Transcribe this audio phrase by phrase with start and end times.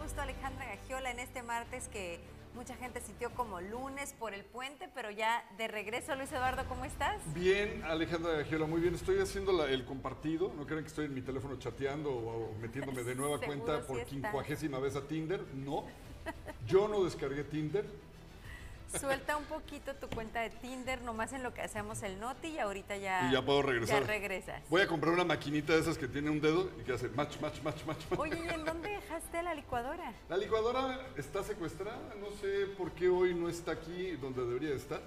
[0.00, 2.20] gusto Alejandra Gagiola en este martes que
[2.54, 6.14] mucha gente sintió como lunes por el puente, pero ya de regreso.
[6.16, 7.16] Luis Eduardo, ¿cómo estás?
[7.34, 8.94] Bien, Alejandra Gagiola, muy bien.
[8.94, 10.52] Estoy haciendo la- el compartido.
[10.56, 14.04] No crean que estoy en mi teléfono chateando o, o metiéndome de nueva cuenta por
[14.04, 15.42] quincuagésima vez a Tinder.
[15.54, 15.84] No,
[16.66, 17.86] yo no descargué Tinder.
[19.00, 22.58] Suelta un poquito tu cuenta de Tinder, nomás en lo que hacemos el noti y
[22.58, 24.00] ahorita ya, Y ya puedo regresar.
[24.02, 24.62] Ya regresas.
[24.68, 27.40] Voy a comprar una maquinita de esas que tiene un dedo y que hace match,
[27.40, 27.98] match, match, match.
[28.18, 30.12] Oye, ¿y en dónde dejaste la licuadora?
[30.28, 31.98] La licuadora está secuestrada.
[32.20, 35.00] No sé por qué hoy no está aquí donde debería estar.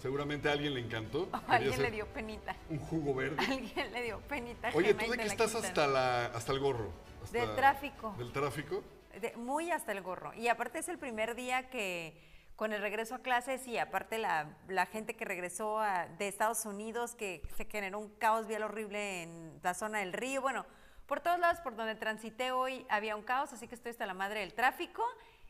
[0.00, 1.28] Seguramente a alguien le encantó.
[1.32, 2.54] O alguien le dio penita.
[2.68, 3.36] Un jugo verde.
[3.38, 4.70] Alguien le dio penita.
[4.74, 6.90] Oye, tú de la estás hasta, la, hasta el gorro.
[7.22, 8.14] Hasta- Del tráfico.
[8.18, 8.82] ¿Del tráfico?
[9.20, 10.34] De- muy hasta el gorro.
[10.34, 12.20] Y aparte es el primer día que
[12.56, 16.64] con el regreso a clases y aparte la, la gente que regresó a- de Estados
[16.66, 20.40] Unidos, que se generó un caos vial horrible en la zona del río.
[20.40, 20.64] Bueno,
[21.06, 24.14] por todos lados por donde transité hoy había un caos, así que estoy hasta la
[24.14, 25.02] madre del tráfico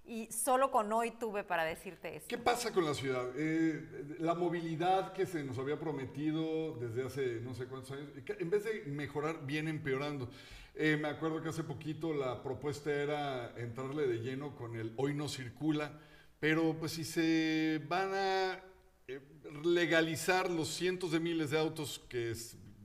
[0.07, 2.27] y solo con hoy tuve para decirte eso.
[2.29, 3.27] ¿Qué pasa con la ciudad?
[3.37, 8.51] Eh, la movilidad que se nos había prometido desde hace no sé cuántos años, en
[8.51, 10.29] vez de mejorar, viene empeorando.
[10.75, 15.15] Eh, me acuerdo que hace poquito la propuesta era entrarle de lleno con el hoy
[15.15, 15.93] no circula,
[16.45, 18.61] pero pues si se van a
[19.09, 19.19] eh,
[19.65, 22.35] legalizar los cientos de miles de autos que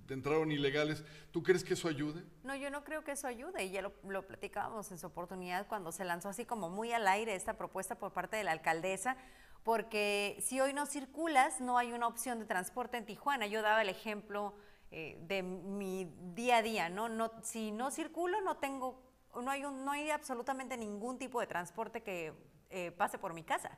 [0.08, 2.24] entraron ilegales, ¿tú crees que eso ayude?
[2.44, 5.68] No, yo no creo que eso ayude y ya lo, lo platicábamos en su oportunidad
[5.68, 9.18] cuando se lanzó así como muy al aire esta propuesta por parte de la alcaldesa,
[9.66, 13.46] porque si hoy no circulas, no hay una opción de transporte en Tijuana.
[13.46, 14.54] Yo daba el ejemplo
[14.90, 17.10] eh, de mi día a día, ¿no?
[17.10, 19.04] no si no circulo, no tengo,
[19.36, 22.32] no hay, un- no hay absolutamente ningún tipo de transporte que
[22.70, 23.78] eh, pase por mi casa.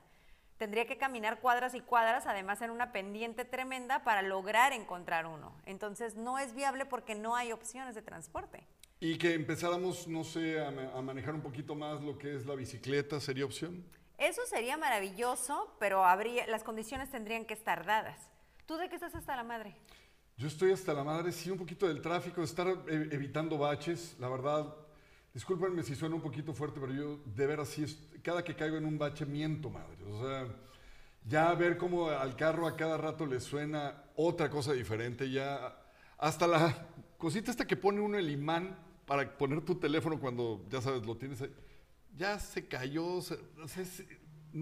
[0.58, 5.55] Tendría que caminar cuadras y cuadras, además en una pendiente tremenda para lograr encontrar uno.
[5.65, 8.67] Entonces no es viable porque no hay opciones de transporte.
[8.99, 12.54] Y que empezáramos, no sé, a, a manejar un poquito más lo que es la
[12.54, 13.83] bicicleta, ¿sería opción?
[14.20, 18.30] Eso sería maravilloso, pero habría, las condiciones tendrían que estar dadas.
[18.67, 19.76] ¿Tú de qué estás hasta la madre?
[20.38, 24.30] Yo estoy hasta la madre, sí, un poquito del tráfico, estar eh, evitando baches, la
[24.30, 24.76] verdad.
[25.33, 28.77] Discúlpenme si suena un poquito fuerte, pero yo de veras sí, es- cada que caigo
[28.77, 30.03] en un bache miento, madre.
[30.05, 30.47] O sea,
[31.25, 35.77] ya ver cómo al carro a cada rato le suena otra cosa diferente, ya
[36.17, 36.87] hasta la
[37.17, 41.15] cosita esta que pone uno el imán para poner tu teléfono cuando, ya sabes, lo
[41.15, 41.43] tienes
[42.17, 43.86] ya se cayó, se- o sea,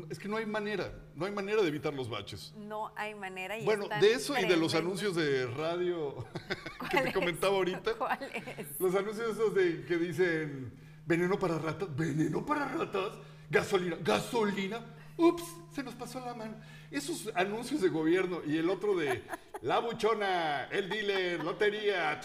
[0.09, 2.53] es, que no hay manera, no hay manera de evitar los baches.
[2.57, 3.57] No hay manera.
[3.57, 6.27] Y Bueno, de eso y de los anuncios de radio
[6.91, 7.93] que ¿Cuál te comentaba ahorita.
[7.95, 8.79] ¿Cuál es?
[8.79, 10.71] Los anuncios esos de que dicen
[11.05, 13.13] veneno para ratas, veneno para ratas,
[13.49, 14.79] gasolina, gasolina.
[15.17, 16.55] Ups, se nos pasó la mano.
[16.91, 19.23] Esos anuncios de gobierno y el otro de
[19.61, 22.21] la buchona, el dealer, lotería.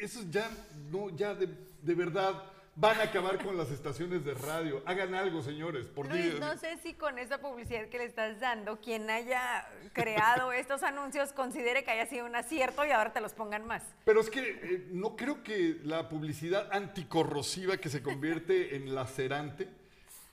[0.00, 0.48] Esos ya,
[0.90, 1.48] no, ya de,
[1.82, 2.42] de verdad
[2.80, 4.82] van a acabar con las estaciones de radio.
[4.86, 6.40] Hagan algo, señores, por Luis, Dios.
[6.40, 11.32] no sé si con esa publicidad que le estás dando, quien haya creado estos anuncios
[11.32, 13.82] considere que haya sido un acierto y ahora te los pongan más.
[14.04, 19.68] Pero es que eh, no creo que la publicidad anticorrosiva que se convierte en lacerante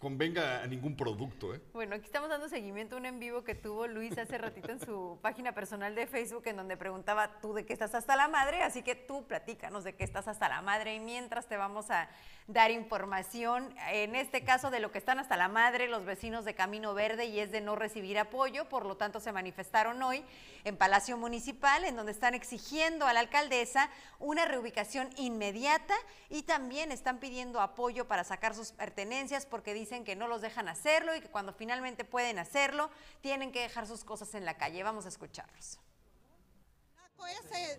[0.05, 1.55] convenga a ningún producto.
[1.55, 1.61] ¿eh?
[1.73, 4.79] Bueno, aquí estamos dando seguimiento a un en vivo que tuvo Luis hace ratito en
[4.79, 8.61] su página personal de Facebook en donde preguntaba tú de qué estás hasta la madre,
[8.61, 12.07] así que tú platícanos de qué estás hasta la madre y mientras te vamos a
[12.45, 16.53] dar información, en este caso de lo que están hasta la madre los vecinos de
[16.53, 20.23] Camino Verde y es de no recibir apoyo, por lo tanto se manifestaron hoy
[20.65, 23.89] en Palacio Municipal en donde están exigiendo a la alcaldesa
[24.19, 25.95] una reubicación inmediata
[26.29, 30.67] y también están pidiendo apoyo para sacar sus pertenencias porque dicen que no los dejan
[30.67, 32.89] hacerlo y que cuando finalmente pueden hacerlo
[33.21, 34.83] tienen que dejar sus cosas en la calle.
[34.83, 35.79] Vamos a escucharlos.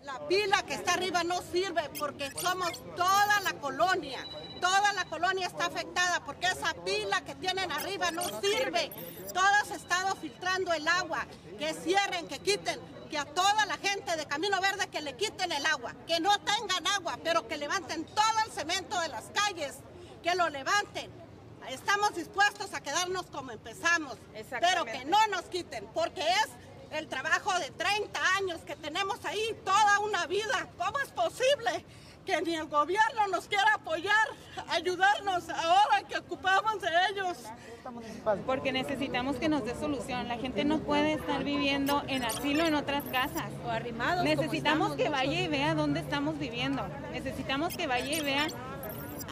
[0.03, 4.19] La pila que está arriba no sirve porque somos toda la colonia.
[4.59, 8.91] Toda la colonia está afectada porque esa pila que tienen arriba no sirve.
[9.33, 11.25] Todos han estado filtrando el agua.
[11.57, 12.79] Que cierren, que quiten,
[13.09, 15.93] que a toda la gente de Camino Verde que le quiten el agua.
[16.05, 19.75] Que no tengan agua, pero que levanten todo el cemento de las calles.
[20.23, 21.11] Que lo levanten.
[21.69, 24.17] Estamos dispuestos a quedarnos como empezamos,
[24.61, 26.49] pero que no nos quiten, porque es
[26.91, 30.69] el trabajo de 30 años que tenemos ahí, toda una vida.
[30.77, 31.85] ¿Cómo es posible
[32.25, 34.27] que ni el gobierno nos quiera apoyar,
[34.69, 37.37] ayudarnos ahora que ocupamos de ellos?
[38.45, 40.27] porque necesitamos que nos dé solución.
[40.27, 43.49] La gente no puede estar viviendo en asilo en otras casas.
[43.65, 44.23] O arrimados.
[44.25, 46.85] Necesitamos que vaya y vea dónde estamos viviendo.
[47.11, 48.47] Necesitamos que vaya y vea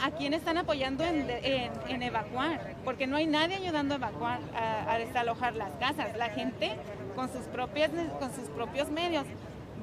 [0.02, 4.40] a quién están apoyando en, en- en evacuar, porque no hay nadie ayudando a evacuar,
[4.88, 6.16] a, desalojar las casas.
[6.16, 6.76] La gente
[7.14, 9.24] con sus, propias, con sus propios medios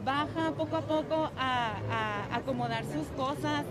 [0.06, 3.64] baja poco a poco a, a acomodar sus cosas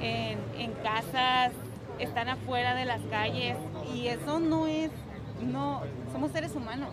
[0.00, 1.52] en, en casas,
[1.98, 3.56] están afuera de las calles
[3.94, 4.90] y eso no es,
[5.42, 5.82] no,
[6.12, 6.88] somos seres humanos.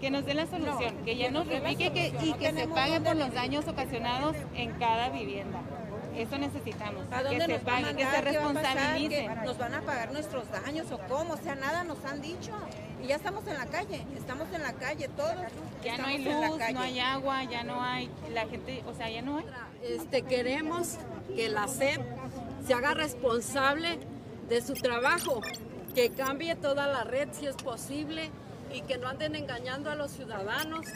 [0.00, 3.16] Que nos dé la solución, que ya nos repique que, y que se pague por
[3.16, 5.60] los daños ocasionados en cada vivienda.
[6.16, 7.04] Eso necesitamos.
[7.12, 8.24] ¿A dónde que se nos a pague, que mandar?
[8.24, 8.74] se ¿Qué va a pasar?
[8.74, 9.28] responsabilice.
[9.28, 11.34] ¿Que ¿Nos van a pagar nuestros daños o cómo?
[11.34, 12.52] O sea, nada nos han dicho.
[13.02, 15.34] Y ya estamos en la calle, estamos en la calle todos.
[15.84, 19.22] Ya no hay luz, no hay agua, ya no hay, la gente, o sea, ya
[19.22, 19.46] no hay.
[19.82, 20.96] Este, queremos
[21.36, 22.00] que la SEP
[22.66, 24.00] se haga responsable
[24.48, 25.40] de su trabajo,
[25.94, 28.30] que cambie toda la red si es posible
[28.72, 30.86] y que no anden engañando a los ciudadanos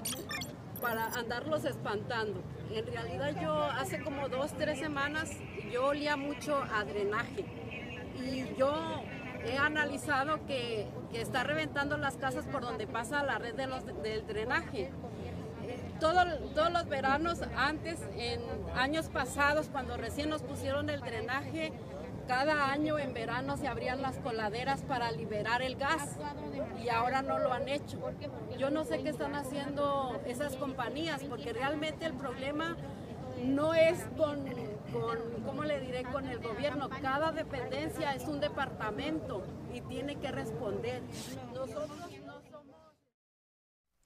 [0.80, 2.40] para andarlos espantando.
[2.72, 5.30] En realidad yo hace como dos, tres semanas
[5.70, 7.44] yo olía mucho a drenaje
[8.18, 9.02] y yo
[9.44, 13.84] he analizado que, que está reventando las casas por donde pasa la red de los-
[14.02, 14.90] del drenaje.
[16.00, 18.40] Todo- todos los veranos antes, en
[18.76, 21.72] años pasados, cuando recién nos pusieron el drenaje,
[22.26, 26.16] cada año en verano se abrían las coladeras para liberar el gas
[26.82, 27.98] y ahora no lo han hecho.
[28.58, 32.76] Yo no sé qué están haciendo esas compañías porque realmente el problema
[33.44, 34.44] no es con,
[34.92, 36.88] con, ¿cómo le diré?, con el gobierno.
[36.88, 39.42] Cada dependencia es un departamento
[39.72, 41.02] y tiene que responder.
[41.54, 41.90] Nosotros.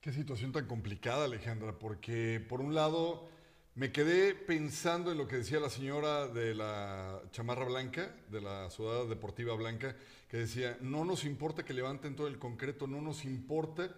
[0.01, 3.29] Qué situación tan complicada, Alejandra, porque por un lado
[3.77, 8.71] me quedé pensando en lo que decía la señora de la chamarra blanca, de la
[8.71, 9.95] sudada deportiva blanca,
[10.31, 13.95] que decía, no nos importa que levanten todo el concreto, no nos importa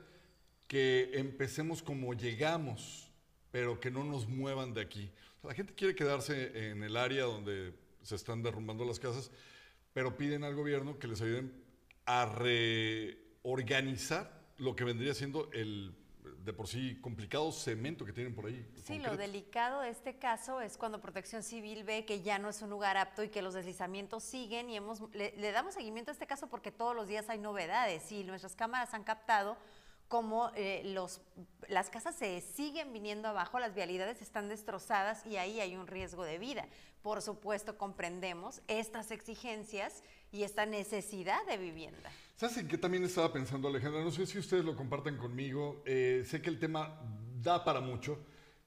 [0.67, 3.09] que empecemos como llegamos,
[3.53, 5.13] pero que no nos muevan de aquí.
[5.45, 7.73] La gente quiere quedarse en el área donde
[8.03, 9.31] se están derrumbando las casas,
[9.93, 11.53] pero piden al gobierno que les ayuden
[12.05, 15.95] a reorganizar lo que vendría siendo el
[16.49, 18.67] de por sí complicado cemento que tienen por ahí.
[18.85, 22.63] Sí, lo delicado de este caso es cuando Protección Civil ve que ya no es
[22.63, 26.13] un lugar apto y que los deslizamientos siguen y hemos le, le damos seguimiento a
[26.13, 29.59] este caso porque todos los días hay novedades y nuestras cámaras han captado
[30.09, 31.21] cómo eh, los,
[31.69, 36.25] las casas se siguen viniendo abajo, las vialidades están destrozadas y ahí hay un riesgo
[36.25, 36.67] de vida.
[37.03, 40.03] Por supuesto, comprendemos estas exigencias
[40.33, 42.11] y esta necesidad de vivienda.
[42.39, 44.01] ¿Sabes en qué también estaba pensando, Alejandra?
[44.01, 45.83] No sé si ustedes lo compartan conmigo.
[45.85, 46.97] eh, sé que el tema
[47.43, 48.17] da para mucho,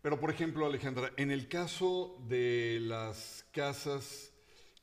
[0.01, 4.33] pero por ejemplo, Alejandra, en el caso de las casas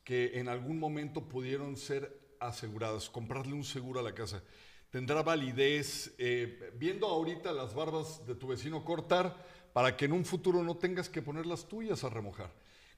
[0.05, 4.43] que en algún momento pudieron ser aseguradas, comprarle un seguro a la casa,
[4.89, 9.37] tendrá validez, eh, viendo ahorita las barbas de tu vecino cortar,
[9.75, 12.51] para que en un futuro no tengas que poner las tuyas a remojar.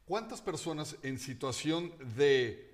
[0.05, 2.70] ¿Cuántas personas en situación de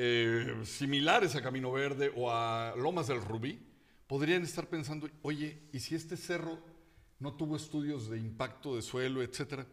[0.00, 3.58] eh, similares a Camino Verde o a Lomas del Rubí
[4.06, 6.58] podrían estar pensando, oye, ¿y si este cerro
[7.18, 9.66] no tuvo estudios de impacto de suelo, etcétera?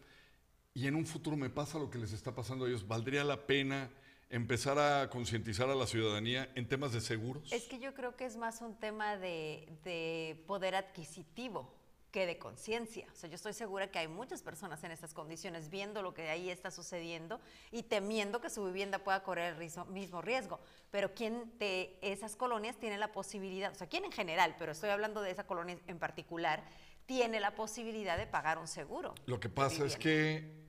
[0.73, 3.45] Y en un futuro me pasa lo que les está pasando a ellos, ¿valdría la
[3.45, 3.91] pena
[4.31, 7.53] empezar a concientizar a la ciudadanía en temas de seguros?
[7.53, 11.71] Es que yo creo que es más un tema de, de poder adquisitivo
[12.15, 13.05] que de conciencia.
[13.11, 16.29] O sea, yo estoy segura que hay muchas personas en estas condiciones viendo lo que
[16.29, 17.41] ahí está sucediendo
[17.73, 20.61] y temiendo que su vivienda pueda correr el mismo riesgo.
[20.91, 24.91] Pero ¿quién de esas colonias tiene la posibilidad, o sea, quién en general, pero estoy
[24.91, 26.63] hablando de esa colonia en particular,
[27.05, 29.13] tiene la posibilidad de pagar un seguro?
[29.25, 30.63] Lo que pasa es que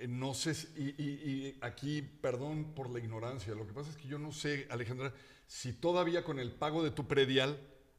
[0.00, 3.90] eh, no sé, si- y, y- y aquí, perdón por la ignorancia, lo que pasa
[3.90, 5.14] es que yo no sé, Alejandra,
[5.46, 7.56] si todavía con el pago de tu predial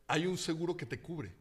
[0.07, 1.31] hay un seguro que te cubre.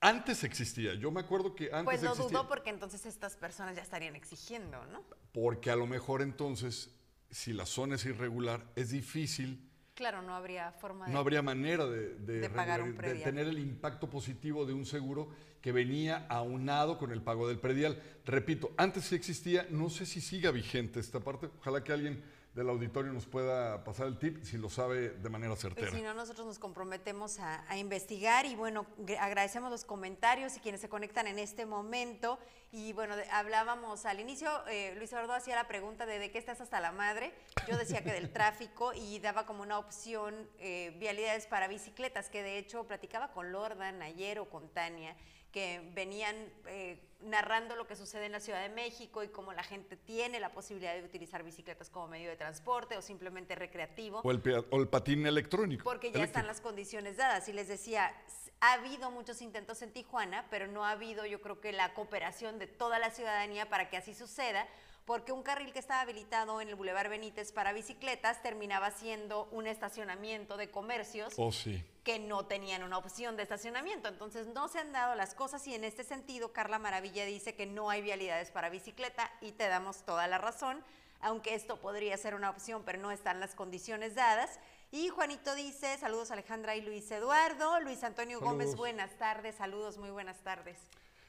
[0.00, 2.38] Antes existía, yo me acuerdo que antes Pues no existía.
[2.38, 5.02] dudo porque entonces estas personas ya estarían exigiendo, ¿no?
[5.32, 6.94] Porque a lo mejor entonces,
[7.30, 9.64] si la zona es irregular, es difícil,
[9.94, 11.12] Claro, no habría forma de...
[11.12, 14.86] no habría manera de, de De pagar un de tener el impacto positivo de un
[14.86, 15.28] seguro
[15.60, 18.00] que venía aunado con el pago del predial.
[18.24, 22.22] Repito, antes sí existía, no sé si siga vigente esta parte, ojalá que alguien
[22.58, 25.92] del auditorio nos pueda pasar el tip si lo sabe de manera Pues certera.
[25.92, 30.60] si no, nosotros nos comprometemos a, a investigar y bueno, gr- agradecemos los comentarios y
[30.60, 32.36] quienes se conectan en este momento.
[32.72, 36.38] Y bueno, de- hablábamos al inicio, eh, Luis Eduardo hacía la pregunta de de qué
[36.38, 37.32] estás hasta la madre.
[37.68, 42.42] Yo decía que del tráfico y daba como una opción eh, vialidades para bicicletas, que
[42.42, 45.14] de hecho platicaba con Lordan ayer o con Tania
[45.52, 46.36] que venían
[46.66, 50.40] eh, narrando lo que sucede en la Ciudad de México y cómo la gente tiene
[50.40, 54.20] la posibilidad de utilizar bicicletas como medio de transporte o simplemente recreativo.
[54.22, 55.84] O el, o el patín electrónico.
[55.84, 56.26] Porque ya eléctrico.
[56.26, 57.48] están las condiciones dadas.
[57.48, 58.12] Y les decía,
[58.60, 62.58] ha habido muchos intentos en Tijuana, pero no ha habido, yo creo que la cooperación
[62.58, 64.66] de toda la ciudadanía para que así suceda,
[65.04, 69.66] porque un carril que estaba habilitado en el Boulevard Benítez para bicicletas terminaba siendo un
[69.66, 71.82] estacionamiento de comercios Oh, sí.
[72.08, 74.08] Que no tenían una opción de estacionamiento.
[74.08, 77.66] Entonces no se han dado las cosas y en este sentido Carla Maravilla dice que
[77.66, 80.82] no hay vialidades para bicicleta y te damos toda la razón,
[81.20, 84.58] aunque esto podría ser una opción, pero no están las condiciones dadas.
[84.90, 87.78] Y Juanito dice, saludos Alejandra y Luis Eduardo.
[87.80, 90.78] Luis Antonio Gómez, buenas tardes, saludos, muy buenas tardes.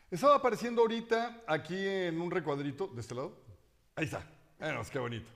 [0.10, 3.36] Estaba apareciendo ahorita aquí en un recuadrito de este lado.
[3.98, 4.26] Ahí está.
[4.94, 5.30] Qué bonito.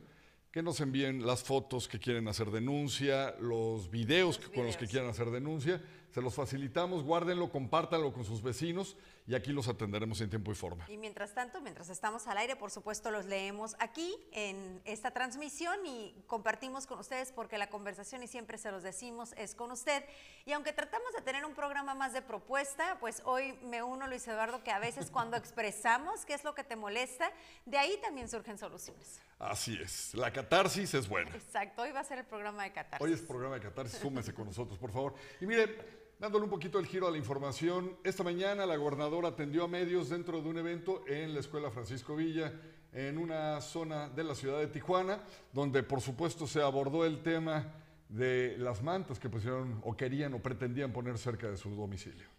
[0.53, 4.75] que nos envíen las fotos que quieren hacer denuncia, los videos Los que- con los
[4.77, 4.91] que videos.
[4.91, 5.81] quieran hacer denuncia.
[6.11, 8.97] Se los facilitamos, guárdenlo, compártanlo con sus vecinos
[9.27, 10.85] y aquí los atenderemos en tiempo y forma.
[10.89, 15.85] Y mientras tanto, mientras estamos al aire, por supuesto los leemos aquí en esta transmisión
[15.85, 20.03] y compartimos con ustedes porque la conversación, y siempre se los decimos, es con usted.
[20.47, 24.27] Y aunque tratamos de tener un programa más de propuesta, pues hoy me uno, Luis
[24.27, 27.31] Eduardo, que a veces cuando expresamos qué es lo que te molesta,
[27.65, 29.21] de ahí también surgen soluciones.
[29.37, 31.35] Así es, la catarsis es buena.
[31.35, 33.05] Exacto, hoy va a ser el programa de catarsis.
[33.05, 35.15] Hoy es programa de Catarsis, súmese con nosotros, por favor.
[35.39, 39.63] Y mire, dándole un poquito el giro a la información, esta mañana la gobernadora atendió
[39.63, 42.53] a medios dentro de un evento en la Escuela Francisco Villa,
[42.91, 45.23] en una zona de la ciudad de Tijuana,
[45.53, 47.73] donde por supuesto se abordó el tema
[48.09, 52.38] de las mantas que pusieron o querían o pretendían poner cerca de su domicilio.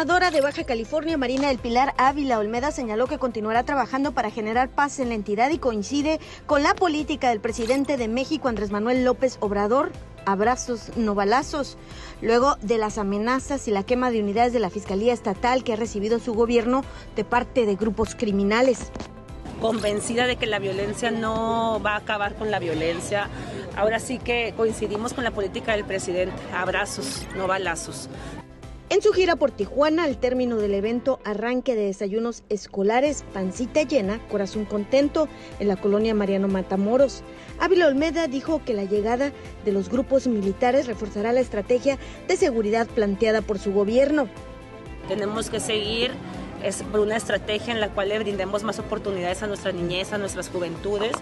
[0.00, 4.70] Gobernadora de Baja California, Marina del Pilar Ávila Olmeda, señaló que continuará trabajando para generar
[4.70, 9.04] paz en la entidad y coincide con la política del presidente de México, Andrés Manuel
[9.04, 9.92] López Obrador.
[10.24, 11.76] Abrazos, no balazos.
[12.22, 15.76] Luego de las amenazas y la quema de unidades de la Fiscalía Estatal que ha
[15.76, 16.82] recibido su gobierno
[17.14, 18.90] de parte de grupos criminales.
[19.60, 23.28] convencida de que la violencia no va a acabar con la violencia.
[23.76, 26.34] Ahora sí que coincidimos con la política del presidente.
[26.54, 28.08] Abrazos, no balazos.
[28.90, 34.18] En su gira por Tijuana, al término del evento Arranque de Desayunos Escolares, Pancita Llena,
[34.28, 35.28] Corazón Contento,
[35.60, 37.22] en la colonia Mariano Matamoros,
[37.60, 39.30] Ávila Olmeda dijo que la llegada
[39.64, 44.28] de los grupos militares reforzará la estrategia de seguridad planteada por su gobierno.
[45.06, 46.10] Tenemos que seguir
[46.64, 50.48] es una estrategia en la cual le brindemos más oportunidades a nuestra niñez, a nuestras
[50.48, 51.12] juventudes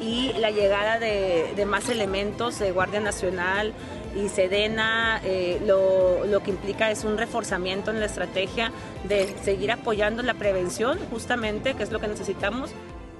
[0.00, 3.72] y la llegada de, más elementos de Guardia Nacional
[4.14, 8.72] y Sedena eh, lo que implica es un reforzamiento en la estrategia
[9.08, 12.70] de seguir apoyando la prevención justamente, que es lo que necesitamos.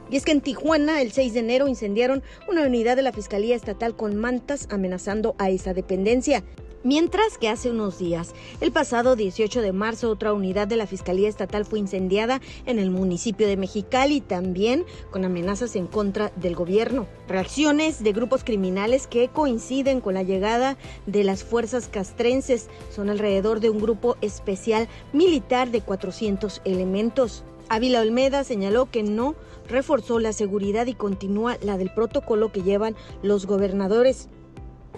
[0.09, 3.57] Y es que en Tijuana, el 6 de enero, incendiaron una unidad de la Fiscalía
[3.57, 6.45] Estatal con mantas amenazando a esa dependencia.
[6.85, 11.29] Mientras que hace unos días, el pasado 18 de marzo, otra unidad de la Fiscalía
[11.29, 17.09] Estatal fue incendiada en el municipio de Mexicali, también con amenazas en contra del gobierno.
[17.29, 23.61] Reacciones de grupos criminales que coinciden con la llegada de las fuerzas castrenses son alrededor
[23.61, 27.45] de un grupo especial militar de 400 elementos.
[27.69, 29.35] Ávila Olmeda señaló que no
[29.69, 34.29] reforzó la seguridad y continúa la del protocolo que llevan los gobernadores.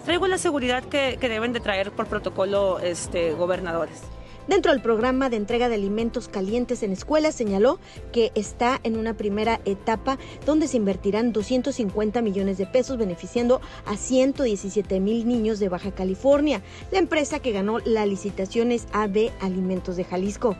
[0.05, 4.01] Traigo la seguridad que, deben de traer por protocolo este, gobernadores.
[4.47, 7.79] Dentro del programa de entrega de alimentos calientes en escuelas señaló
[8.11, 13.95] que está en una primera etapa donde se invertirán 250 millones de pesos beneficiando a
[13.95, 16.63] 117 mil niños de Baja California.
[16.89, 20.55] La empresa que ganó la licitación es AB Alimentos de Jalisco.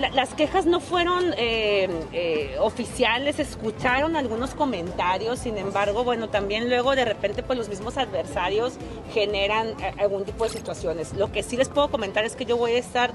[0.00, 6.68] La- las quejas no fueron eh, eh, oficiales, escucharon algunos comentarios, sin embargo, bueno, también
[6.68, 8.74] luego de repente pues los mismos adversarios
[9.12, 11.12] generan eh, algún tipo de situaciones.
[11.14, 13.12] Lo que sí les puedo comentar es que yo voy a estar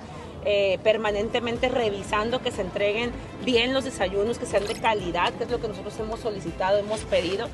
[0.84, 3.12] permanentemente revisando que se entreguen
[3.44, 7.00] bien los desayunos, que sean de calidad, que es lo que nosotros hemos solicitado, hemos
[7.00, 7.48] pedido.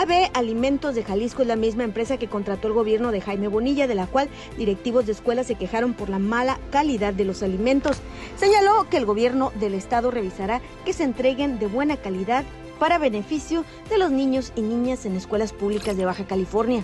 [0.00, 3.86] AB Alimentos de Jalisco es la misma empresa que contrató el gobierno de Jaime Bonilla,
[3.86, 7.98] de la cual directivos de escuelas se quejaron por la mala calidad de los alimentos.
[8.38, 12.44] Señaló que el gobierno del estado revisará que se entreguen de buena calidad
[12.78, 16.82] para beneficio de los niños y niñas en escuelas públicas de Baja California.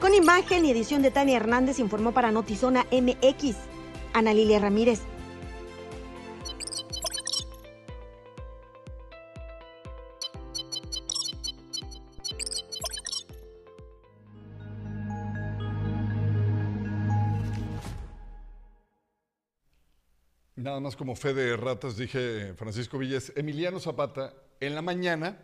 [0.00, 3.56] Con imagen y edición de Tania Hernández informó para Notizona MX,
[4.12, 5.00] Ana Lilia Ramírez.
[20.62, 25.36] Nada más como fe de ratas, dije Francisco Villas, Emiliano Zapata, en la mañana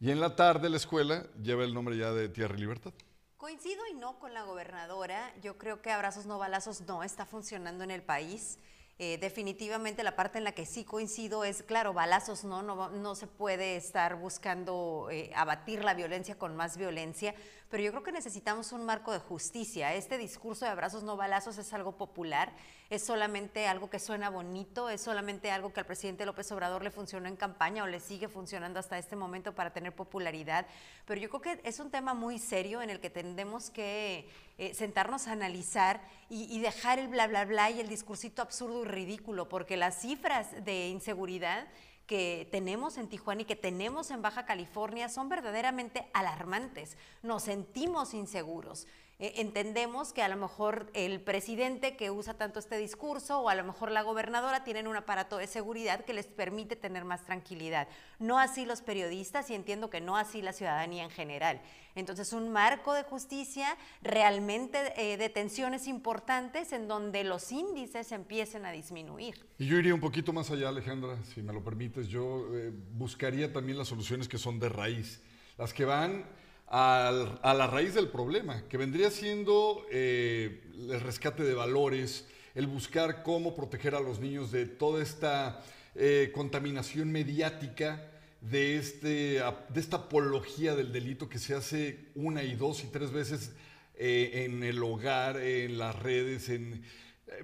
[0.00, 2.94] y en la tarde la escuela lleva el nombre ya de Tierra y Libertad.
[3.36, 5.34] Coincido y no con la gobernadora.
[5.42, 8.58] Yo creo que abrazos no balazos no está funcionando en el país.
[8.98, 13.14] Eh, definitivamente la parte en la que sí coincido es, claro, balazos no, no, no
[13.16, 17.34] se puede estar buscando eh, abatir la violencia con más violencia,
[17.74, 19.94] pero yo creo que necesitamos un marco de justicia.
[19.94, 22.52] Este discurso de abrazos no balazos es algo popular,
[22.88, 26.92] es solamente algo que suena bonito, es solamente algo que al presidente López Obrador le
[26.92, 30.66] funcionó en campaña o le sigue funcionando hasta este momento para tener popularidad,
[31.04, 34.72] pero yo creo que es un tema muy serio en el que tendremos que eh,
[34.72, 36.00] sentarnos a analizar
[36.30, 40.00] y, y dejar el bla, bla, bla y el discursito absurdo y ridículo, porque las
[40.00, 41.66] cifras de inseguridad
[42.06, 46.96] que tenemos en Tijuana y que tenemos en Baja California son verdaderamente alarmantes.
[47.22, 48.86] Nos sentimos inseguros.
[49.24, 53.54] Eh, entendemos que a lo mejor el presidente que usa tanto este discurso o a
[53.54, 57.88] lo mejor la gobernadora tienen un aparato de seguridad que les permite tener más tranquilidad.
[58.18, 61.62] No así los periodistas y entiendo que no así la ciudadanía en general.
[61.94, 68.72] Entonces, un marco de justicia, realmente eh, detenciones importantes en donde los índices empiecen a
[68.72, 69.46] disminuir.
[69.56, 72.08] Y yo iría un poquito más allá, Alejandra, si me lo permites.
[72.08, 75.22] Yo eh, buscaría también las soluciones que son de raíz,
[75.56, 76.26] las que van
[76.66, 83.22] a la raíz del problema, que vendría siendo eh, el rescate de valores, el buscar
[83.22, 85.62] cómo proteger a los niños de toda esta
[85.94, 89.40] eh, contaminación mediática, de, este,
[89.70, 93.52] de esta apología del delito que se hace una y dos y tres veces
[93.94, 96.82] eh, en el hogar, en las redes, en...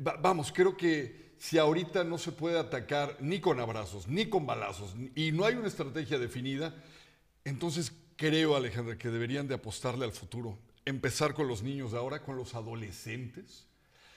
[0.06, 4.44] va- vamos, creo que si ahorita no se puede atacar ni con abrazos, ni con
[4.46, 6.74] balazos, y no hay una estrategia definida,
[7.44, 10.58] entonces creo, Alejandra, que deberían de apostarle al futuro.
[10.84, 13.66] Empezar con los niños de ahora, con los adolescentes,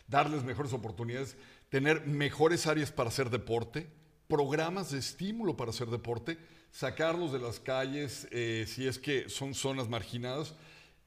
[0.09, 1.37] darles mejores oportunidades,
[1.69, 3.89] tener mejores áreas para hacer deporte,
[4.27, 6.37] programas de estímulo para hacer deporte,
[6.69, 10.53] sacarlos de las calles eh, si es que son zonas marginadas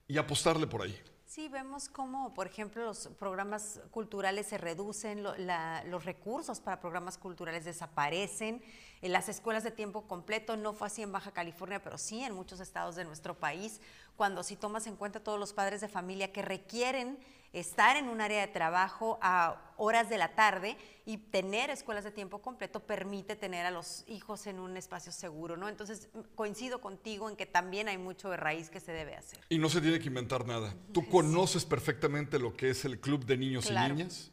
[0.09, 0.99] y apostarle por ahí.
[1.27, 7.67] Sí, vemos cómo, por ejemplo, los programas culturales se reducen, los recursos para programas culturales
[7.67, 8.63] desaparecen,
[9.03, 12.35] en las escuelas de tiempo completo, no fue así en Baja California, pero sí en
[12.35, 13.81] muchos estados de nuestro país,
[14.17, 17.19] cuando si tomas en cuenta todos los padres de familia que requieren
[17.53, 22.11] estar en un área de trabajo a horas de la tarde y tener escuelas de
[22.11, 25.69] tiempo completo permite tener a los hijos en un espacio seguro, ¿no?
[25.69, 29.39] Entonces, coincido contigo en que también hay mucho de raíz que se debe hacer.
[29.49, 30.75] Y no se tiene que inventar nada.
[30.93, 33.95] Tú conoces perfectamente lo que es el Club de Niños Claro.
[33.95, 34.33] y Niñas.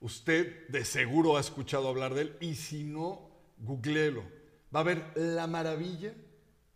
[0.00, 3.29] Usted de seguro ha escuchado hablar de él y si no,
[3.60, 4.22] googleelo.
[4.74, 6.14] Va a ver la maravilla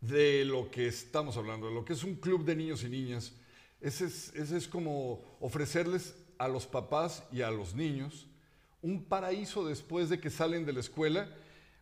[0.01, 3.33] de lo que estamos hablando, de lo que es un club de niños y niñas.
[3.81, 8.27] Ese es, ese es como ofrecerles a los papás y a los niños
[8.85, 11.27] un paraíso después de que salen de la escuela,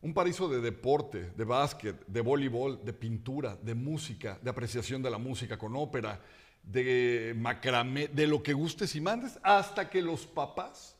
[0.02, 5.10] un paraíso de deporte, de básquet, de voleibol, de pintura, de música, de apreciación de
[5.10, 6.20] la música con ópera,
[6.62, 10.96] de macramé, de lo que gustes y mandes, hasta que los papás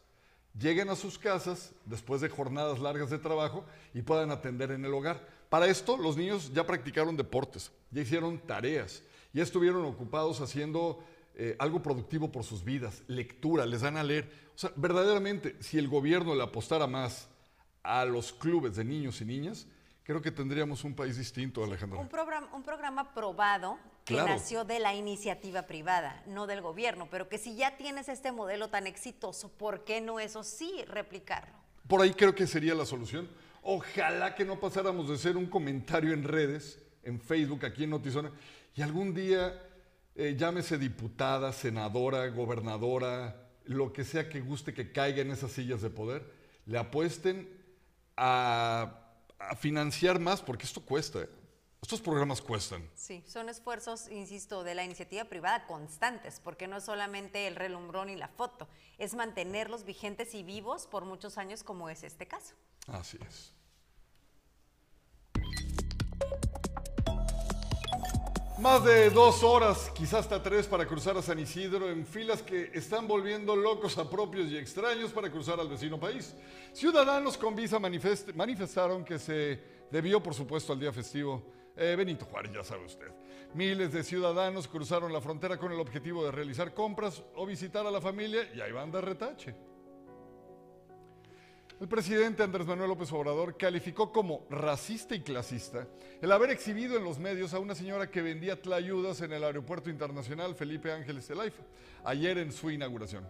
[0.59, 4.93] lleguen a sus casas después de jornadas largas de trabajo y puedan atender en el
[4.95, 5.27] hogar.
[5.49, 11.57] Para esto, los niños ya practicaron deportes, ya hicieron tareas, ya estuvieron ocupados haciendo eh,
[11.59, 14.31] algo productivo por sus vidas, lectura, les dan a leer.
[14.55, 17.29] O sea, verdaderamente, si el gobierno le apostara más
[17.83, 19.67] a los clubes de niños y niñas,
[20.05, 21.99] creo que tendríamos un país distinto, Alejandra.
[21.99, 24.29] Un programa, un programa probado que Claro.
[24.31, 28.69] nació de la iniciativa privada, no del gobierno, pero que si ya tienes este modelo
[28.69, 31.55] tan exitoso, ¿por qué no eso sí replicarlo?
[31.87, 33.29] Por ahí creo que sería la solución.
[33.63, 38.33] Ojalá que no pasáramos de ser un comentario en redes, en Facebook, aquí en Notizona,
[38.75, 39.61] y algún día
[40.17, 45.81] eh, llámese diputada, senadora, gobernadora, lo que sea que guste que caiga en esas sillas
[45.81, 46.29] de poder,
[46.67, 47.49] le apuesten
[48.17, 48.99] a,
[49.39, 51.21] a financiar más, porque esto cuesta.
[51.21, 51.29] ¿eh?
[51.83, 52.89] Estos programas cuestan.
[52.95, 58.09] Sí, son esfuerzos, insisto, de la iniciativa privada constantes, porque no es solamente el relumbrón
[58.09, 58.69] y la foto,
[58.99, 62.55] es mantenerlos vigentes y vivos por muchos años, como es este caso.
[62.87, 63.53] Así es.
[68.61, 72.71] Más de dos horas, quizás hasta tres, para cruzar a San Isidro en filas que
[72.75, 76.33] están volviendo locos a propios y extraños para cruzar al vecino país.
[76.73, 81.43] Ciudadanos con visa manifest- manifestaron que se debió, por supuesto, al día festivo
[81.77, 83.09] eh, Benito Juárez, ya sabe usted.
[83.55, 87.91] Miles de ciudadanos cruzaron la frontera con el objetivo de realizar compras o visitar a
[87.91, 89.55] la familia y ahí van de retache.
[91.83, 95.89] El presidente Andrés Manuel López Obrador calificó como racista y clasista
[96.21, 99.91] el haber exhibido en los medios a una señora que vendía tlayudas en el Aeropuerto
[99.91, 101.65] Internacional Felipe Ángeles Zelaifa,
[102.05, 103.27] ayer en su inauguración.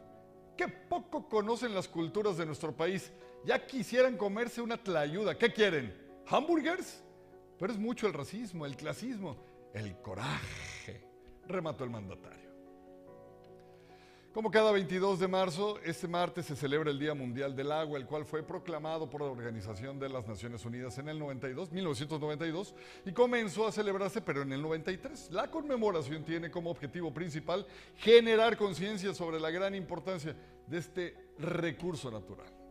[0.57, 3.11] Qué poco conocen las culturas de nuestro país.
[3.45, 5.39] Ya quisieran comerse una tlayuda.
[5.39, 5.97] ¿Qué quieren?
[6.27, 7.03] ¿Hamburgers?
[7.63, 9.37] Pero es mucho el racismo, el clasismo,
[9.73, 11.01] el coraje,
[11.47, 12.51] remató el mandatario.
[14.35, 18.07] Como cada 22 de marzo, este martes se celebra el Día Mundial del Agua, el
[18.07, 22.75] cual fue proclamado por la Organización de las Naciones Unidas en el 92, 1992
[23.07, 25.31] y comenzó a celebrarse pero en el 93.
[25.31, 27.65] La conmemoración tiene como objetivo principal
[27.97, 30.35] generar conciencia sobre la gran importancia
[30.67, 32.62] de este recurso natural.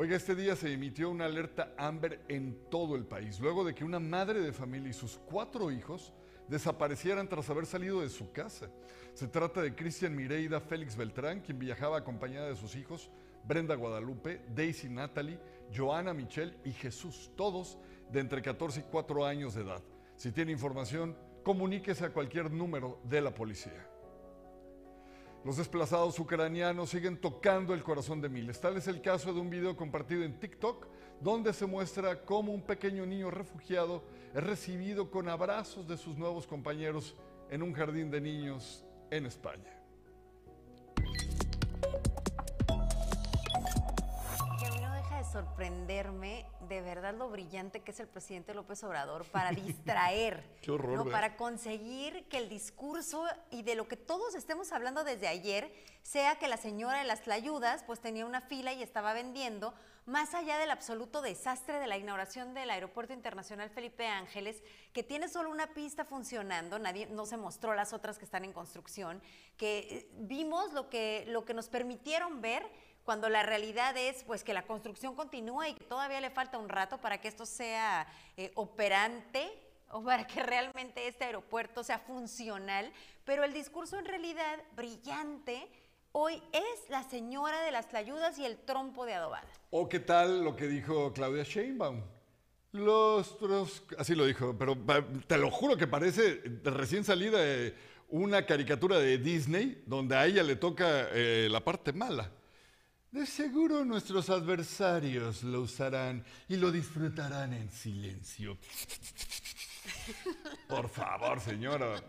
[0.00, 3.82] Oiga, este día se emitió una alerta Amber en todo el país, luego de que
[3.82, 6.12] una madre de familia y sus cuatro hijos
[6.46, 8.70] desaparecieran tras haber salido de su casa.
[9.12, 13.10] Se trata de Cristian Mireida Félix Beltrán, quien viajaba acompañada de sus hijos,
[13.42, 15.40] Brenda Guadalupe, Daisy Natalie,
[15.76, 17.76] Joana Michelle y Jesús, todos
[18.12, 19.82] de entre 14 y 4 años de edad.
[20.14, 23.97] Si tiene información, comuníquese a cualquier número de la policía.
[25.48, 28.60] Los desplazados ucranianos siguen tocando el corazón de miles.
[28.60, 30.86] Tal es el caso de un video compartido en TikTok
[31.22, 36.46] donde se muestra cómo un pequeño niño refugiado es recibido con abrazos de sus nuevos
[36.46, 37.16] compañeros
[37.48, 39.77] en un jardín de niños en España.
[45.38, 51.04] Sorprenderme de verdad lo brillante que es el presidente López Obrador para distraer, Qué horror,
[51.04, 51.12] ¿no?
[51.12, 55.72] para conseguir que el discurso y de lo que todos estemos hablando desde ayer
[56.02, 59.74] sea que la señora de las tlayudas pues tenía una fila y estaba vendiendo,
[60.06, 65.28] más allá del absoluto desastre de la inauguración del Aeropuerto Internacional Felipe Ángeles, que tiene
[65.28, 69.22] solo una pista funcionando, nadie no se mostró las otras que están en construcción,
[69.56, 72.66] que eh, vimos lo que lo que nos permitieron ver
[73.08, 76.68] cuando la realidad es pues que la construcción continúa y que todavía le falta un
[76.68, 79.48] rato para que esto sea eh, operante
[79.90, 82.92] o para que realmente este aeropuerto sea funcional,
[83.24, 85.66] pero el discurso en realidad brillante
[86.12, 89.48] hoy es la señora de las tlayudas y el trompo de adobada.
[89.70, 92.02] ¿O qué tal lo que dijo Claudia Sheinbaum?
[92.72, 94.76] Los tros- así lo dijo, pero
[95.26, 97.74] te lo juro que parece recién salida de
[98.10, 102.32] una caricatura de Disney donde a ella le toca eh, la parte mala.
[103.10, 108.58] De seguro nuestros adversarios lo usarán y lo disfrutarán en silencio.
[110.68, 112.02] Por favor, señora,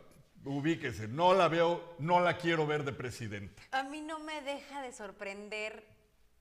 [0.44, 1.08] ubíquese.
[1.08, 3.64] No la veo, no la quiero ver de presidenta.
[3.72, 5.99] A mí no me deja de sorprender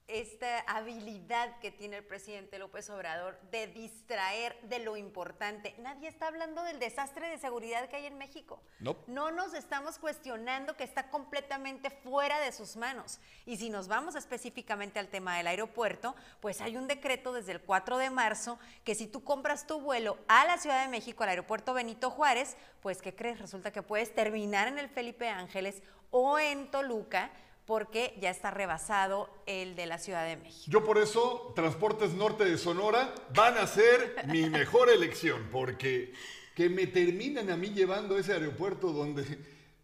[0.09, 5.75] esta habilidad que tiene el presidente López Obrador de distraer de lo importante.
[5.79, 8.61] Nadie está hablando del desastre de seguridad que hay en México.
[8.81, 9.01] Nope.
[9.07, 13.21] No nos estamos cuestionando que está completamente fuera de sus manos.
[13.45, 17.61] Y si nos vamos específicamente al tema del aeropuerto, pues hay un decreto desde el
[17.61, 21.31] 4 de marzo que si tú compras tu vuelo a la Ciudad de México, al
[21.31, 23.39] aeropuerto Benito Juárez, pues ¿qué crees?
[23.39, 27.31] Resulta que puedes terminar en el Felipe Ángeles o en Toluca
[27.69, 30.65] porque ya está rebasado el de la Ciudad de México.
[30.69, 36.15] Yo por eso, Transportes Norte de Sonora van a ser mi mejor elección, porque
[36.55, 39.23] que me terminan a mí llevando ese aeropuerto donde,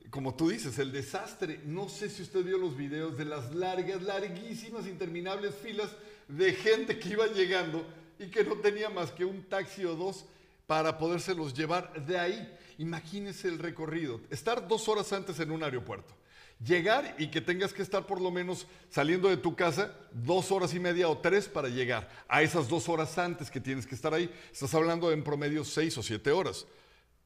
[0.09, 4.01] como tú dices, el desastre, no sé si usted vio los videos de las largas,
[4.01, 5.91] larguísimas, interminables filas
[6.27, 7.87] de gente que iba llegando
[8.19, 10.25] y que no tenía más que un taxi o dos
[10.67, 12.59] para podérselos llevar de ahí.
[12.79, 16.15] Imagínese el recorrido, estar dos horas antes en un aeropuerto.
[16.63, 20.73] Llegar y que tengas que estar por lo menos saliendo de tu casa dos horas
[20.75, 24.15] y media o tres para llegar a esas dos horas antes que tienes que estar
[24.15, 24.33] ahí.
[24.53, 26.67] Estás hablando en promedio seis o siete horas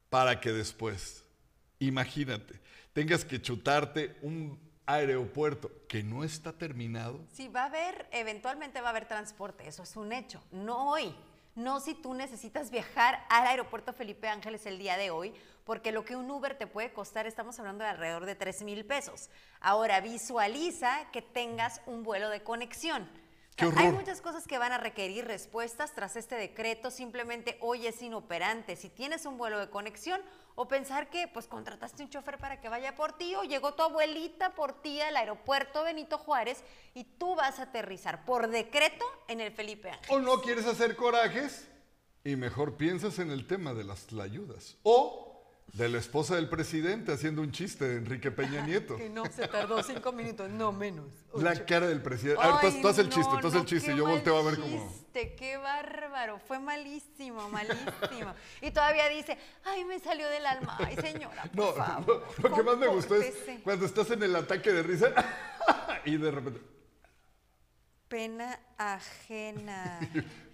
[0.08, 1.24] para que después,
[1.78, 2.60] imagínate,
[2.92, 7.20] tengas que chutarte un aeropuerto que no está terminado.
[7.32, 10.42] Sí, va a haber, eventualmente va a haber transporte, eso es un hecho.
[10.50, 11.14] No hoy,
[11.54, 15.34] no si tú necesitas viajar al aeropuerto Felipe Ángeles el día de hoy,
[15.68, 18.87] porque lo que un Uber te puede costar, estamos hablando de alrededor de 3 mil
[18.87, 19.28] pesos.
[19.61, 23.07] Ahora, visualiza que tengas un vuelo de conexión.
[23.54, 27.59] ¡Qué O sea, Hay muchas cosas que van a requerir respuestas tras este decreto, simplemente
[27.61, 28.76] hoy es inoperante.
[28.76, 30.22] Si tienes un vuelo de conexión
[30.54, 33.83] o pensar que pues contrataste un chofer para que vaya por ti o llegó tu
[33.83, 39.42] abuelita por ti al aeropuerto Benito Juárez y tú vas a aterrizar por decreto en
[39.42, 40.16] el Felipe Ángel.
[40.16, 41.68] O no quieres hacer corajes
[42.24, 44.78] y mejor piensas en el tema de las tlayudas.
[44.83, 45.27] O
[45.72, 48.96] de la esposa del presidente haciendo un chiste de Enrique Peña Nieto.
[48.96, 51.07] Que no, se tardó cinco minutos, no menos.
[51.35, 52.42] La cara del presidente.
[52.42, 53.96] A ver, tú, haz el chiste, tú haz el chiste.
[53.96, 54.88] Yo volteo a ver cómo.
[54.88, 58.35] Chiste, qué bárbaro, fue malísimo, malísimo.
[58.62, 62.54] y todavía dice, ay, me salió del alma, ay, señora, por No, favor, lo, lo
[62.57, 65.12] que más me gustó es cuando estás en el ataque de risa
[66.04, 66.61] y de repente.
[68.09, 70.00] Pena ajena.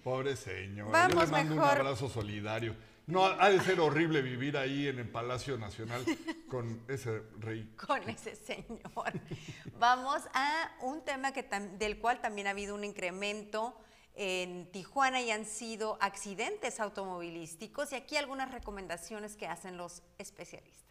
[0.03, 0.91] Pobre señor.
[0.91, 1.77] Vamos Yo le mando un mejor.
[1.77, 2.75] abrazo solidario.
[3.07, 6.03] No, ha de ser horrible vivir ahí en el Palacio Nacional
[6.49, 7.71] con ese rey.
[7.87, 9.13] Con ese señor.
[9.77, 11.43] Vamos a un tema que
[11.77, 13.77] del cual también ha habido un incremento
[14.15, 20.85] en Tijuana y han sido accidentes automovilísticos y aquí algunas recomendaciones que hacen los especialistas.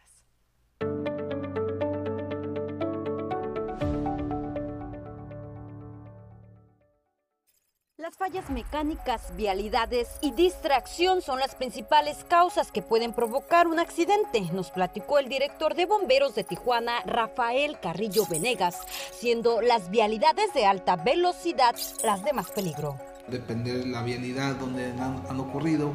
[8.05, 14.41] Las fallas mecánicas, vialidades y distracción son las principales causas que pueden provocar un accidente,
[14.53, 18.77] nos platicó el director de bomberos de Tijuana, Rafael Carrillo Venegas,
[19.11, 22.95] siendo las vialidades de alta velocidad las de más peligro.
[23.27, 25.91] Depende de la vialidad donde han, ocurrido,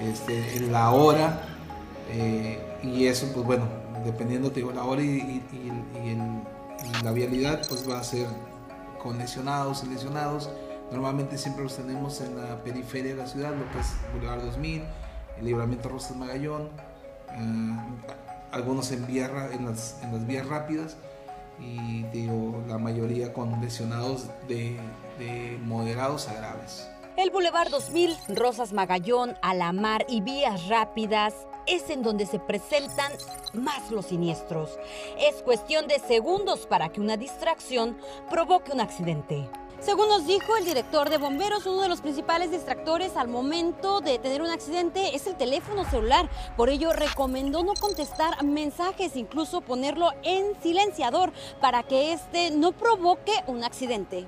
[0.00, 1.42] este, la hora,
[2.08, 3.66] eh, y eso, pues bueno,
[4.04, 5.42] dependiendo de la hora y,
[7.02, 8.28] la vialidad, pues va a ser
[9.02, 10.50] con lesionados y lesionados
[10.90, 14.82] Normalmente siempre los tenemos en la periferia de la ciudad, lo que es Boulevard 2000,
[15.38, 16.70] el Libramiento Rosas Magallón,
[17.32, 17.76] eh,
[18.52, 20.96] algunos en, en, las, en las vías rápidas
[21.58, 22.04] y
[22.68, 24.78] la mayoría con lesionados de,
[25.18, 26.86] de moderados a graves.
[27.16, 31.34] El Boulevard 2000, Rosas Magallón, Alamar y vías rápidas
[31.66, 33.10] es en donde se presentan
[33.54, 34.78] más los siniestros.
[35.18, 37.96] Es cuestión de segundos para que una distracción
[38.30, 39.48] provoque un accidente.
[39.80, 44.18] Según nos dijo el director de bomberos, uno de los principales distractores al momento de
[44.18, 46.28] tener un accidente es el teléfono celular.
[46.56, 53.32] Por ello, recomendó no contestar mensajes, incluso ponerlo en silenciador para que este no provoque
[53.46, 54.26] un accidente.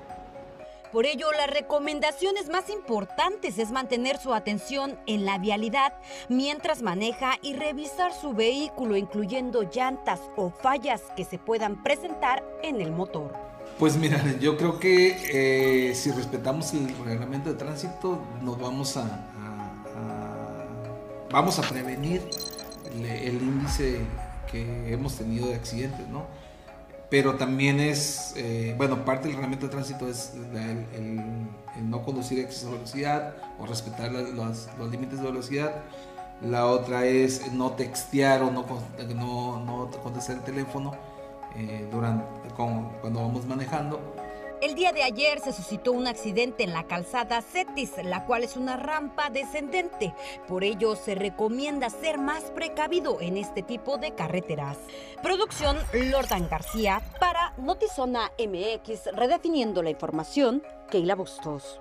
[0.91, 5.93] Por ello, las recomendaciones más importantes es mantener su atención en la vialidad
[6.29, 12.81] mientras maneja y revisar su vehículo, incluyendo llantas o fallas que se puedan presentar en
[12.81, 13.49] el motor.
[13.79, 19.25] Pues mira, yo creo que eh, si respetamos el reglamento de tránsito, nos vamos a,
[21.31, 22.21] vamos a prevenir
[22.93, 24.01] el, índice
[24.51, 26.25] que hemos tenido de accidentes, ¿no?
[27.09, 30.33] Pero también es, eh, bueno, parte del reglamento de tránsito es
[31.81, 35.83] no conducir a exceso de velocidad o respetar los, límites de velocidad.
[36.41, 38.65] La otra es no textear o no,
[39.15, 40.91] no, no contestar el teléfono
[41.55, 41.87] eh,
[42.55, 43.99] cuando vamos manejando.
[44.61, 48.57] El día de ayer se suscitó un accidente en la calzada Cetis, la cual es
[48.57, 50.13] una rampa descendente.
[50.49, 54.77] Por ello se recomienda ser más precavido en este tipo de carreteras.
[55.23, 61.79] Producción Lordan García para Notizona MX, redefiniendo la información, Keila Bustos.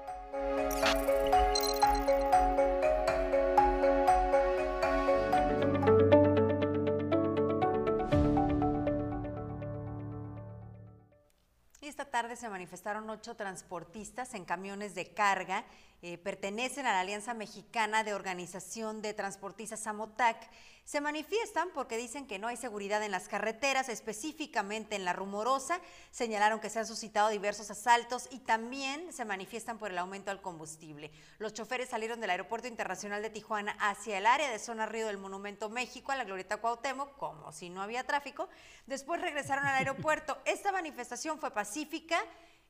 [12.36, 15.64] Se manifestaron ocho transportistas en camiones de carga.
[16.00, 20.48] Eh, pertenecen a la Alianza Mexicana de Organización de Transportistas Amotac.
[20.84, 25.80] Se manifiestan porque dicen que no hay seguridad en las carreteras, específicamente en la rumorosa.
[26.12, 30.40] Señalaron que se han suscitado diversos asaltos y también se manifiestan por el aumento del
[30.40, 31.10] combustible.
[31.38, 35.18] Los choferes salieron del Aeropuerto Internacional de Tijuana hacia el área de zona río del
[35.18, 38.48] Monumento México, a la Glorieta Cuauhtémoc, como si no había tráfico.
[38.86, 40.38] Después regresaron al aeropuerto.
[40.44, 42.22] Esta manifestación fue pacífica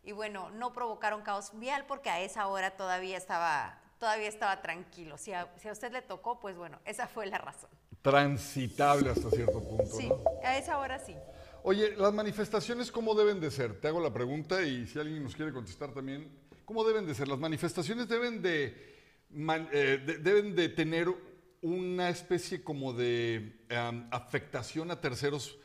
[0.02, 5.18] y bueno, no provocaron caos vial porque a esa hora todavía estaba, todavía estaba tranquilo.
[5.18, 7.70] Si a, si a usted le tocó, pues bueno, esa fue la razón.
[8.02, 9.84] Transitable hasta cierto punto.
[9.84, 10.11] Sí,
[10.44, 11.14] a esa hora sí.
[11.62, 13.80] Oye, las manifestaciones, ¿cómo deben de ser?
[13.80, 16.30] Te hago la pregunta y si alguien nos quiere contestar también,
[16.64, 17.28] ¿cómo deben de ser?
[17.28, 18.96] Las manifestaciones deben de,
[19.72, 21.08] eh, deben de tener
[21.61, 23.64] una especie como de
[24.11, 25.58] afectación a terceros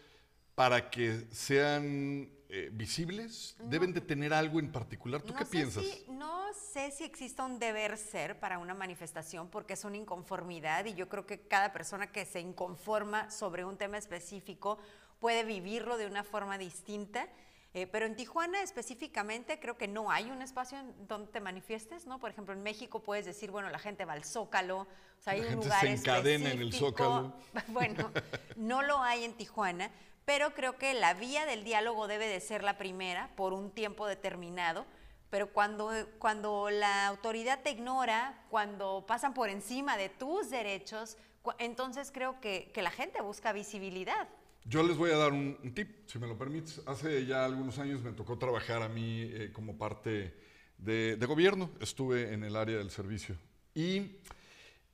[0.55, 3.55] para que sean eh, visibles?
[3.57, 5.23] ¿Deben de tener algo en particular?
[5.23, 5.83] ¿Tú qué piensas?
[6.07, 10.93] no sé si exista un deber ser para una manifestación porque es una inconformidad y
[10.93, 14.77] yo creo que cada persona que se inconforma sobre un tema específico
[15.19, 17.27] puede vivirlo de una forma distinta.
[17.73, 22.05] Eh, pero en Tijuana específicamente creo que no hay un espacio en donde te manifiestes,
[22.05, 22.19] ¿no?
[22.19, 24.87] Por ejemplo, en México puedes decir, bueno, la gente va al Zócalo, o
[25.21, 27.33] sea, hay la un gente lugar se encadena en el Zócalo.
[27.69, 28.11] Bueno,
[28.57, 29.89] no lo hay en Tijuana,
[30.25, 34.07] pero creo que la vía del diálogo debe de ser la primera por un tiempo
[34.07, 34.85] determinado,
[35.29, 41.17] pero cuando, cuando la autoridad te ignora, cuando pasan por encima de tus derechos,
[41.57, 44.29] entonces creo que, la gente busca visibilidad.
[44.65, 46.81] Yo les voy a dar un, tip, si me lo permites.
[46.85, 50.33] Hace ya algunos años me tocó trabajar a mí eh, como parte
[50.77, 53.35] de, de, gobierno, estuve en el área del servicio.
[53.75, 54.17] Y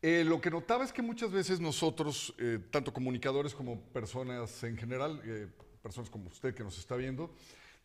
[0.01, 4.77] eh, lo que notaba es que muchas veces nosotros, eh, tanto comunicadores como personas en
[4.77, 5.47] general, eh,
[5.81, 7.33] personas como usted que nos está viendo,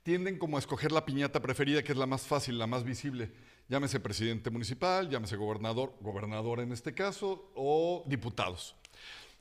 [0.05, 3.33] tienden como a escoger la piñata preferida, que es la más fácil, la más visible.
[3.69, 8.77] Llámese presidente municipal, llámese gobernador, gobernador en este caso, o diputados.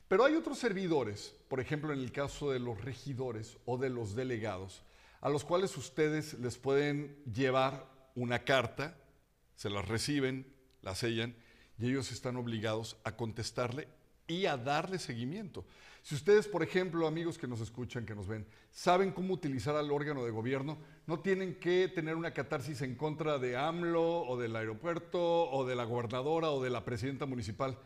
[0.08, 4.16] Pero hay otros servidores, por ejemplo en el caso de los regidores o de los
[4.16, 4.82] delegados,
[5.20, 8.96] a los cuales ustedes les pueden llevar una carta,
[9.54, 11.36] se las reciben, la sellan
[11.78, 13.88] y ellos están obligados a contestarle
[14.26, 15.64] y a darle seguimiento.
[16.02, 19.90] Si ustedes, por ejemplo, amigos que nos escuchan, que nos ven, saben cómo utilizar al
[19.90, 24.54] órgano de gobierno, no tienen que tener una catarsis en contra de AMLO o del
[24.54, 27.78] aeropuerto o de la gobernadora o de la presidenta municipal.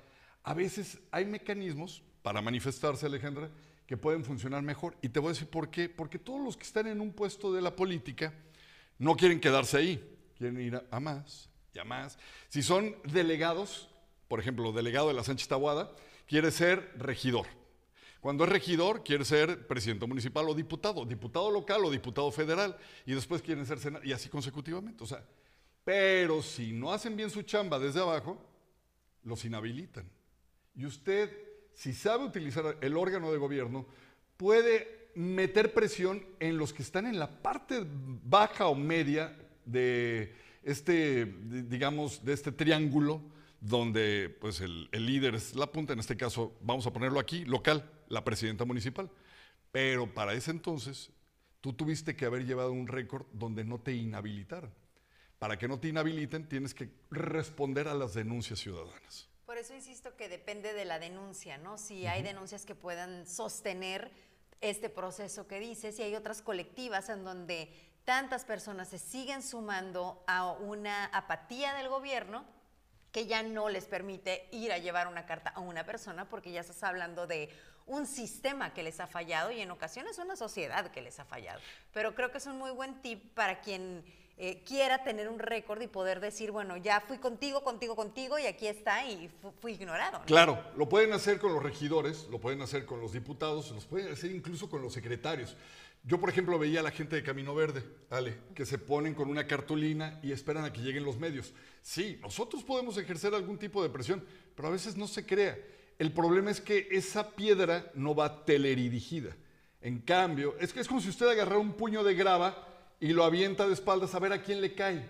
[0.42, 3.50] A veces hay mecanismos para manifestarse, Alejandra,
[3.86, 4.96] que pueden funcionar mejor.
[5.00, 5.88] Y te voy a decir por qué.
[5.88, 8.34] Porque todos los que están en un puesto de la política
[8.98, 11.48] no quieren quedarse ahí, quieren ir a, a más
[11.84, 12.18] más.
[12.48, 13.88] Si son delegados,
[14.28, 15.92] por ejemplo, delegado de la Sánchez Tabuada,
[16.26, 17.46] quiere ser regidor.
[18.20, 23.14] Cuando es regidor, quiere ser presidente municipal o diputado, diputado local o diputado federal, y
[23.14, 25.04] después quieren ser senador, y así consecutivamente.
[25.04, 25.24] O sea,
[25.84, 28.38] pero si no hacen bien su chamba desde abajo,
[29.22, 30.04] los inhabilitan.
[30.74, 31.30] Y usted,
[31.74, 33.86] si sabe utilizar el órgano de gobierno,
[34.36, 41.26] puede meter presión en los que están en la parte baja o media de este,
[41.26, 43.22] digamos, de este triángulo
[43.60, 47.44] donde pues el, el líder es la punta, en este caso vamos a ponerlo aquí,
[47.44, 49.10] local, la presidenta municipal.
[49.72, 51.10] Pero para ese entonces
[51.60, 54.72] tú tuviste que haber llevado un récord donde no te inhabilitaran.
[55.38, 59.28] Para que no te inhabiliten tienes que responder a las denuncias ciudadanas.
[59.46, 61.78] Por eso insisto que depende de la denuncia, ¿no?
[61.78, 64.10] Si hay denuncias que puedan sostener
[64.60, 67.72] este proceso que dices y hay otras colectivas en donde
[68.08, 72.42] tantas personas se siguen sumando a una apatía del gobierno
[73.12, 76.62] que ya no les permite ir a llevar una carta a una persona porque ya
[76.62, 77.50] estás hablando de
[77.86, 81.60] un sistema que les ha fallado y en ocasiones una sociedad que les ha fallado.
[81.92, 84.02] Pero creo que es un muy buen tip para quien
[84.38, 88.46] eh, quiera tener un récord y poder decir, bueno, ya fui contigo, contigo, contigo y
[88.46, 90.20] aquí está y fu- fui ignorado.
[90.20, 90.24] ¿no?
[90.24, 94.10] Claro, lo pueden hacer con los regidores, lo pueden hacer con los diputados, los pueden
[94.10, 95.56] hacer incluso con los secretarios.
[96.04, 99.28] Yo, por ejemplo, veía a la gente de Camino Verde, Ale, que se ponen con
[99.28, 101.52] una cartulina y esperan a que lleguen los medios.
[101.82, 105.58] Sí, nosotros podemos ejercer algún tipo de presión, pero a veces no se crea.
[105.98, 109.36] El problema es que esa piedra no va teledirigida.
[109.80, 112.66] En cambio, es que es como si usted agarrara un puño de grava
[113.00, 115.08] y lo avienta de espaldas a ver a quién le cae.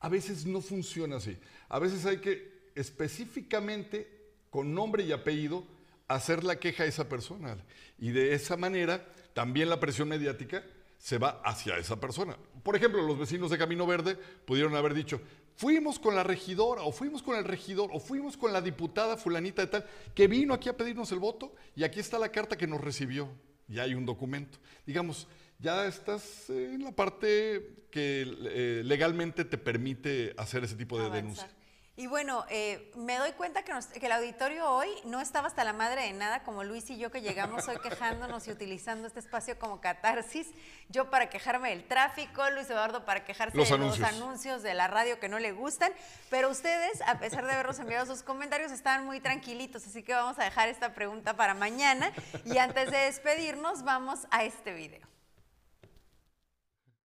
[0.00, 1.36] A veces no funciona así.
[1.68, 4.08] A veces hay que específicamente,
[4.50, 5.64] con nombre y apellido,
[6.08, 7.56] hacer la queja a esa persona.
[7.98, 10.64] Y de esa manera, también la presión mediática
[10.96, 12.38] se va hacia esa persona.
[12.62, 14.16] Por ejemplo, los vecinos de Camino Verde
[14.46, 15.20] pudieron haber dicho,
[15.54, 19.60] fuimos con la regidora, o fuimos con el regidor, o fuimos con la diputada fulanita
[19.60, 22.66] de tal, que vino aquí a pedirnos el voto, y aquí está la carta que
[22.66, 23.28] nos recibió.
[23.68, 24.58] Ya hay un documento.
[24.86, 31.06] Digamos, ya estás en la parte que eh, legalmente te permite hacer ese tipo de
[31.06, 31.50] Avanzar.
[31.96, 35.62] Y bueno, eh, me doy cuenta que, nos- que el auditorio hoy no estaba hasta
[35.62, 39.20] la madre de nada, como Luis y yo que llegamos hoy quejándonos y utilizando este
[39.20, 40.50] espacio como catarsis.
[40.88, 44.00] Yo para quejarme del tráfico, Luis Eduardo para quejarse Los de anuncios.
[44.00, 45.92] los anuncios de la radio que no le gustan.
[46.30, 49.86] Pero ustedes, a pesar de habernos enviado sus comentarios, estaban muy tranquilitos.
[49.86, 52.10] Así que vamos a dejar esta pregunta para mañana.
[52.44, 55.06] Y antes de despedirnos, vamos a este video.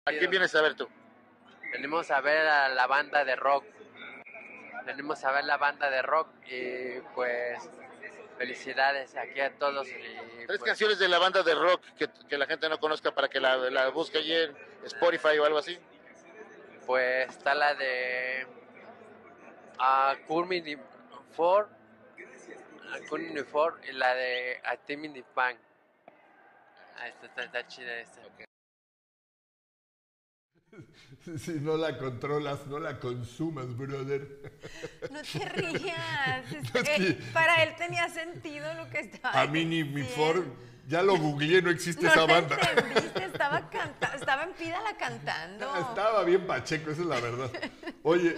[0.06, 0.88] ¿A quién vienes a ver tú?
[1.72, 3.64] Venimos a ver a la banda de rock.
[4.86, 7.58] Venimos a ver la banda de rock y pues
[8.36, 9.88] felicidades aquí a todos.
[9.88, 13.12] y, Tres pues, canciones de la banda de rock que, que la gente no conozca
[13.12, 15.78] para que la, la busque allí en Spotify o algo así.
[16.86, 18.46] Pues está la de
[19.78, 20.80] a Kurmin
[21.32, 21.68] Ford,
[22.92, 25.56] a Kurmin Ford y la de a Timmy Pan.
[26.96, 28.20] Ah, está, está, está chida esta.
[31.38, 34.52] Si no la controlas, no la consumas, brother.
[35.10, 36.52] No te rías.
[36.52, 40.02] es- No, es que- para él tenía sentido lo que estaba A mí ni mi.
[40.02, 40.44] Ford,
[40.86, 42.56] ya lo googleé, no existe No esa te banda.
[42.76, 45.74] entendiste, estaba, canta- estaba en Pídala cantando.
[45.76, 47.50] Estaba bien pacheco, esa es la verdad.
[48.02, 48.36] Oye,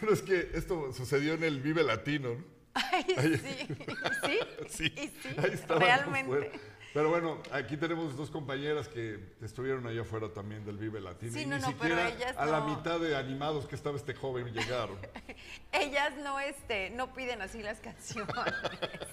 [0.00, 2.44] pero es que esto sucedió en el Vive Latino, ¿no?
[2.74, 3.36] Ay, Ay.
[3.36, 3.76] sí.
[4.24, 4.38] ¿Sí?
[4.68, 6.36] Sí, Y sí, ahí realmente.
[6.48, 6.50] afuera.
[6.98, 11.32] Pero bueno, aquí tenemos dos compañeras que estuvieron allá afuera también del Vive Latino.
[11.32, 13.96] Sí, y no, ni no, pero siquiera ellas a la mitad de animados que estaba
[13.96, 14.98] este joven llegaron.
[15.70, 18.34] Ellas no, este, no piden así las canciones.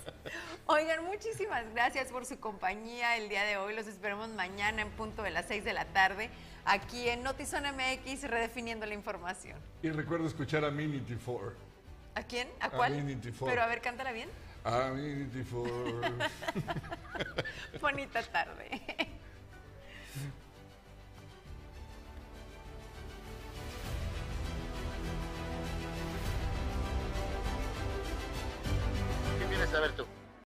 [0.65, 3.75] Oigan, muchísimas gracias por su compañía el día de hoy.
[3.75, 6.31] Los esperamos mañana en punto de las 6 de la tarde
[6.65, 9.59] aquí en Notizona MX redefiniendo la información.
[9.83, 11.53] Y recuerdo escuchar a Minity 4.
[12.15, 12.47] ¿A quién?
[12.61, 12.93] ¿A cuál?
[12.93, 13.49] Amenity Four.
[13.49, 14.29] Pero a ver, cántala bien.
[14.65, 14.95] I'm.
[17.81, 18.81] Bonita tarde.
[29.37, 30.05] ¿Qué vienes a ver tú?